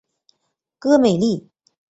[0.79, 1.47] 戈梅利。